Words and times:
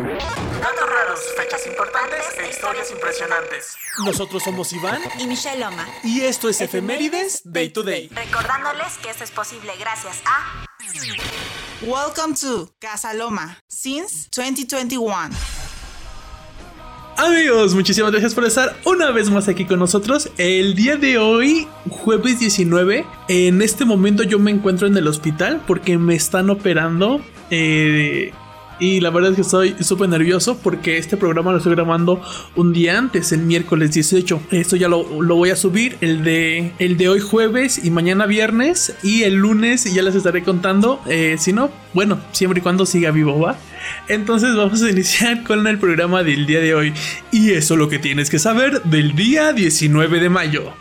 Datos 0.00 0.88
raros, 0.88 1.20
fechas 1.36 1.66
importantes 1.66 2.20
e 2.38 2.48
historias 2.48 2.90
impresionantes. 2.90 3.76
Nosotros 3.98 4.42
somos 4.42 4.72
Iván 4.72 5.02
y 5.18 5.26
Michelle 5.26 5.60
Loma. 5.60 5.86
Y 6.02 6.22
esto 6.22 6.48
es 6.48 6.62
Efemérides 6.62 7.42
Day 7.44 7.68
to 7.68 7.82
Day. 7.82 8.08
Recordándoles 8.08 8.96
que 9.02 9.10
esto 9.10 9.24
es 9.24 9.30
posible 9.30 9.72
gracias 9.78 10.22
a. 10.24 10.64
Welcome 11.82 12.34
to 12.40 12.70
Casa 12.78 13.12
Loma 13.12 13.58
since 13.68 14.28
2021. 14.34 15.36
Amigos, 17.18 17.74
muchísimas 17.74 18.10
gracias 18.10 18.34
por 18.34 18.46
estar 18.46 18.74
una 18.86 19.10
vez 19.10 19.28
más 19.28 19.48
aquí 19.48 19.66
con 19.66 19.78
nosotros. 19.78 20.30
El 20.38 20.76
día 20.76 20.96
de 20.96 21.18
hoy, 21.18 21.68
jueves 21.90 22.38
19, 22.38 23.04
en 23.28 23.60
este 23.60 23.84
momento 23.84 24.22
yo 24.22 24.38
me 24.38 24.50
encuentro 24.50 24.86
en 24.86 24.96
el 24.96 25.06
hospital 25.06 25.62
porque 25.66 25.98
me 25.98 26.14
están 26.14 26.48
operando. 26.48 27.20
Eh, 27.50 28.32
y 28.80 29.00
la 29.00 29.10
verdad 29.10 29.30
es 29.30 29.36
que 29.36 29.42
estoy 29.42 29.76
súper 29.80 30.08
nervioso 30.08 30.58
porque 30.58 30.98
este 30.98 31.16
programa 31.16 31.52
lo 31.52 31.58
estoy 31.58 31.74
grabando 31.74 32.22
un 32.56 32.72
día 32.72 32.98
antes, 32.98 33.30
el 33.32 33.40
miércoles 33.40 33.92
18. 33.92 34.40
Esto 34.50 34.76
ya 34.76 34.88
lo, 34.88 35.04
voy 35.04 35.50
a 35.50 35.56
subir, 35.56 35.98
el 36.00 36.24
de, 36.24 36.72
el 36.78 36.96
de 36.96 37.08
hoy 37.08 37.20
jueves 37.20 37.84
y 37.84 37.90
mañana 37.90 38.26
viernes. 38.26 38.94
Y 39.02 39.22
el 39.24 39.34
lunes 39.34 39.84
ya 39.92 40.02
les 40.02 40.14
estaré 40.14 40.42
contando. 40.42 41.00
Eh, 41.06 41.36
si 41.38 41.52
no, 41.52 41.70
bueno, 41.92 42.18
siempre 42.32 42.60
y 42.60 42.62
cuando 42.62 42.86
siga 42.86 43.10
vivo, 43.10 43.38
¿va? 43.38 43.56
Entonces 44.08 44.56
vamos 44.56 44.82
a 44.82 44.90
iniciar 44.90 45.44
con 45.44 45.66
el 45.66 45.78
programa 45.78 46.22
del 46.22 46.46
día 46.46 46.60
de 46.60 46.74
hoy. 46.74 46.94
Y 47.30 47.50
eso 47.50 47.74
es 47.74 47.78
lo 47.78 47.88
que 47.88 47.98
tienes 47.98 48.30
que 48.30 48.38
saber 48.38 48.82
del 48.84 49.14
día 49.14 49.52
19 49.52 50.20
de 50.20 50.28
mayo. 50.28 50.72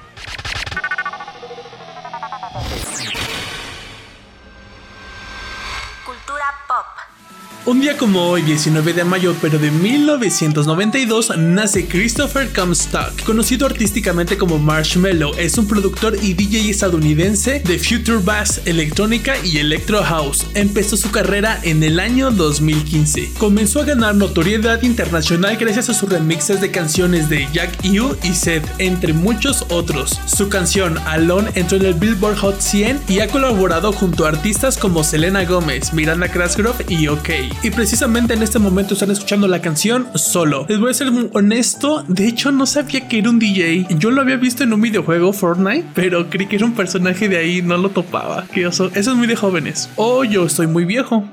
Un 7.66 7.82
día 7.82 7.98
como 7.98 8.22
hoy, 8.22 8.42
19 8.42 8.94
de 8.94 9.04
mayo, 9.04 9.36
pero 9.42 9.60
de 9.60 9.70
1992, 9.70 11.38
nace 11.38 11.86
Christopher 11.86 12.50
Comstock, 12.54 13.22
conocido 13.26 13.66
artísticamente 13.66 14.38
como 14.38 14.58
Marshmello. 14.58 15.36
Es 15.36 15.58
un 15.58 15.68
productor 15.68 16.16
y 16.22 16.34
DJ 16.34 16.70
estadounidense 16.70 17.60
de 17.60 17.78
Future 17.78 18.20
Bass, 18.24 18.62
electrónica 18.66 19.36
y 19.44 19.58
electro 19.58 20.02
house. 20.02 20.48
Empezó 20.54 20.96
su 20.96 21.12
carrera 21.12 21.60
en 21.64 21.84
el 21.84 22.00
año 22.00 22.32
2015. 22.32 23.34
Comenzó 23.38 23.82
a 23.82 23.86
ganar 23.86 24.16
notoriedad 24.16 24.82
internacional 24.82 25.58
gracias 25.58 25.90
a 25.90 25.94
sus 25.94 26.10
remixes 26.10 26.62
de 26.62 26.72
canciones 26.72 27.28
de 27.28 27.46
Jack 27.52 27.82
Yu 27.84 28.16
y 28.24 28.34
Seth, 28.36 28.66
entre 28.78 29.12
muchos 29.12 29.66
otros. 29.70 30.20
Su 30.26 30.48
canción 30.48 30.98
Alone 31.00 31.52
entró 31.56 31.78
en 31.78 31.86
el 31.86 31.94
Billboard 31.94 32.38
Hot 32.38 32.62
100 32.62 33.02
y 33.10 33.20
ha 33.20 33.28
colaborado 33.28 33.92
junto 33.92 34.26
a 34.26 34.30
artistas 34.30 34.78
como 34.78 35.04
Selena 35.04 35.44
Gomez, 35.44 35.94
Miranda 35.94 36.30
Cransgrove 36.30 36.86
y 36.88 37.08
OK 37.10 37.49
y 37.64 37.72
precisamente 37.72 38.34
en 38.34 38.44
este 38.44 38.60
momento 38.60 38.94
están 38.94 39.12
escuchando 39.12 39.48
la 39.48 39.62
canción 39.62 40.08
solo. 40.16 40.66
Les 40.70 40.80
voy 40.80 40.92
a 40.92 40.94
ser 40.94 41.10
honesto, 41.34 42.04
de 42.08 42.28
hecho 42.28 42.52
no 42.52 42.66
sabía 42.66 43.08
que 43.08 43.20
era 43.20 43.30
un 43.30 43.40
DJ. 43.40 43.88
Yo 43.98 44.12
lo 44.12 44.22
había 44.22 44.38
visto 44.38 44.64
en 44.64 44.74
un 44.74 44.82
videojuego 44.82 45.34
Fortnite, 45.34 45.86
pero 45.94 46.30
creí 46.30 46.48
que 46.48 46.56
era 46.58 46.66
un 46.66 46.74
personaje 46.74 47.30
de 47.30 47.38
ahí, 47.38 47.62
no 47.62 47.78
lo 47.78 47.90
topaba. 47.90 48.46
Que 48.54 48.66
eso, 48.66 48.92
es 48.94 49.08
muy 49.10 49.28
de 49.28 49.36
jóvenes. 49.36 49.90
O 49.96 50.24
yo 50.24 50.46
estoy 50.46 50.68
muy 50.68 50.86
viejo. 50.86 51.24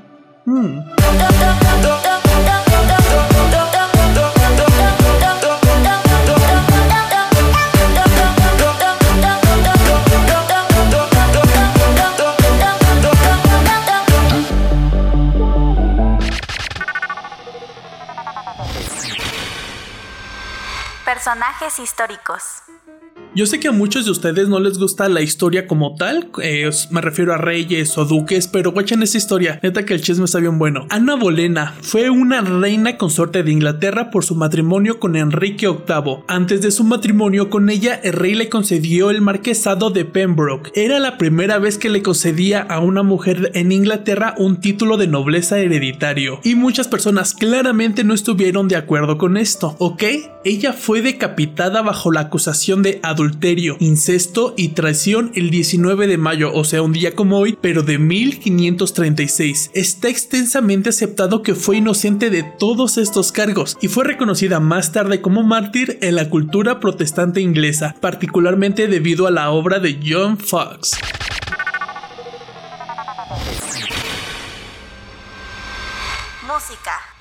Hmm. 0.45 0.79
Personajes 21.07 21.79
históricos. 21.79 22.63
Yo 23.37 23.45
sé 23.45 23.59
que 23.59 23.67
a 23.67 23.71
muchos 23.71 24.05
de 24.05 24.09
ustedes 24.09 24.49
no 24.49 24.59
les 24.59 24.79
gusta 24.79 25.07
la 25.09 25.21
historia 25.21 25.67
como 25.67 25.93
tal, 25.93 26.31
eh, 26.41 26.67
me 26.89 27.01
refiero 27.01 27.35
a 27.35 27.37
reyes 27.37 27.95
o 27.95 28.03
duques, 28.03 28.47
pero 28.47 28.71
guachen 28.71 29.03
esa 29.03 29.19
historia, 29.19 29.59
neta 29.61 29.85
que 29.85 29.93
el 29.93 30.01
chisme 30.01 30.25
está 30.25 30.39
bien 30.39 30.57
bueno. 30.57 30.87
Ana 30.89 31.13
Bolena 31.13 31.75
fue 31.81 32.09
una 32.09 32.41
reina 32.41 32.97
consorte 32.97 33.43
de 33.43 33.51
Inglaterra 33.51 34.09
por 34.09 34.25
su 34.25 34.33
matrimonio 34.33 34.99
con 34.99 35.15
Enrique 35.15 35.67
VIII. 35.67 36.23
Antes 36.27 36.63
de 36.63 36.71
su 36.71 36.83
matrimonio 36.83 37.51
con 37.51 37.69
ella, 37.69 37.93
el 38.03 38.13
rey 38.13 38.33
le 38.33 38.49
concedió 38.49 39.11
el 39.11 39.21
marquesado 39.21 39.91
de 39.91 40.03
Pembroke. 40.03 40.71
Era 40.73 40.97
la 40.97 41.19
primera 41.19 41.59
vez 41.59 41.77
que 41.77 41.89
le 41.91 42.01
concedía 42.01 42.63
a 42.63 42.79
una 42.79 43.03
mujer 43.03 43.51
en 43.53 43.71
Inglaterra 43.71 44.33
un 44.39 44.61
título 44.61 44.97
de 44.97 45.05
nobleza 45.05 45.59
hereditario, 45.59 46.39
y 46.43 46.55
muchas 46.55 46.87
personas 46.87 47.35
claramente 47.35 48.03
no 48.03 48.15
estuvieron 48.15 48.67
de 48.67 48.77
acuerdo 48.77 49.19
con 49.19 49.37
esto, 49.37 49.75
¿ok? 49.77 50.03
Ella 50.43 50.73
fue 50.73 51.03
decapitada 51.03 51.83
bajo 51.83 52.11
la 52.11 52.21
acusación 52.21 52.81
de 52.81 52.99
adulterio 53.03 53.26
incesto 53.79 54.53
y 54.57 54.69
traición 54.69 55.31
el 55.35 55.49
19 55.49 56.07
de 56.07 56.17
mayo, 56.17 56.53
o 56.53 56.63
sea, 56.63 56.81
un 56.81 56.93
día 56.93 57.15
como 57.15 57.39
hoy, 57.39 57.57
pero 57.61 57.83
de 57.83 57.97
1536. 57.97 59.71
Está 59.73 60.09
extensamente 60.09 60.89
aceptado 60.89 61.43
que 61.43 61.55
fue 61.55 61.77
inocente 61.77 62.29
de 62.29 62.43
todos 62.43 62.97
estos 62.97 63.31
cargos 63.31 63.77
y 63.81 63.87
fue 63.87 64.03
reconocida 64.03 64.59
más 64.59 64.91
tarde 64.91 65.21
como 65.21 65.43
mártir 65.43 65.97
en 66.01 66.15
la 66.15 66.29
cultura 66.29 66.79
protestante 66.79 67.41
inglesa, 67.41 67.95
particularmente 67.99 68.87
debido 68.87 69.27
a 69.27 69.31
la 69.31 69.51
obra 69.51 69.79
de 69.79 69.99
John 70.03 70.37
Fox. 70.37 70.91
Música 76.47 77.16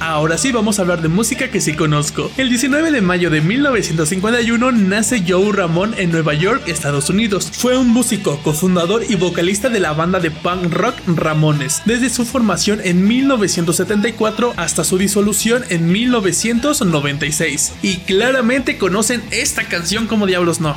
Ahora 0.00 0.38
sí 0.38 0.52
vamos 0.52 0.78
a 0.78 0.82
hablar 0.82 1.02
de 1.02 1.08
música 1.08 1.50
que 1.50 1.60
sí 1.60 1.74
conozco. 1.74 2.30
El 2.36 2.48
19 2.48 2.92
de 2.92 3.00
mayo 3.00 3.30
de 3.30 3.40
1951 3.40 4.72
nace 4.72 5.24
Joe 5.26 5.52
Ramón 5.52 5.94
en 5.98 6.12
Nueva 6.12 6.34
York, 6.34 6.62
Estados 6.68 7.10
Unidos. 7.10 7.50
Fue 7.52 7.76
un 7.76 7.88
músico, 7.88 8.38
cofundador 8.42 9.02
y 9.08 9.16
vocalista 9.16 9.68
de 9.68 9.80
la 9.80 9.94
banda 9.94 10.20
de 10.20 10.30
punk 10.30 10.72
rock 10.72 10.94
Ramones, 11.06 11.82
desde 11.84 12.10
su 12.10 12.24
formación 12.24 12.80
en 12.84 13.06
1974 13.08 14.54
hasta 14.56 14.84
su 14.84 14.98
disolución 14.98 15.64
en 15.68 15.90
1996. 15.90 17.72
Y 17.82 17.96
claramente 17.98 18.78
conocen 18.78 19.22
esta 19.32 19.64
canción 19.64 20.06
como 20.06 20.26
diablos 20.26 20.60
no. 20.60 20.76